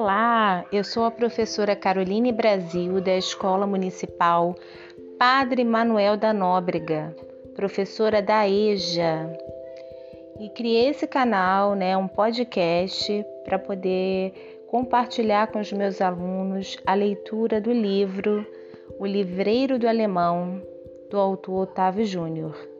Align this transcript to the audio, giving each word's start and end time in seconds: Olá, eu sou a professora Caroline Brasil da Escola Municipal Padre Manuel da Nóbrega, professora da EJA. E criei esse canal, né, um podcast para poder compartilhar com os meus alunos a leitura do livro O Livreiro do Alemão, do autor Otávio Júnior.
Olá, 0.00 0.64
eu 0.70 0.84
sou 0.84 1.04
a 1.04 1.10
professora 1.10 1.74
Caroline 1.74 2.30
Brasil 2.30 3.00
da 3.00 3.16
Escola 3.16 3.66
Municipal 3.66 4.54
Padre 5.18 5.64
Manuel 5.64 6.16
da 6.16 6.32
Nóbrega, 6.32 7.16
professora 7.56 8.22
da 8.22 8.48
EJA. 8.48 9.28
E 10.38 10.50
criei 10.50 10.90
esse 10.90 11.04
canal, 11.04 11.74
né, 11.74 11.96
um 11.96 12.06
podcast 12.06 13.26
para 13.44 13.58
poder 13.58 14.62
compartilhar 14.68 15.48
com 15.48 15.58
os 15.58 15.72
meus 15.72 16.00
alunos 16.00 16.76
a 16.86 16.94
leitura 16.94 17.60
do 17.60 17.72
livro 17.72 18.46
O 19.00 19.04
Livreiro 19.04 19.80
do 19.80 19.88
Alemão, 19.88 20.62
do 21.10 21.18
autor 21.18 21.62
Otávio 21.62 22.04
Júnior. 22.04 22.77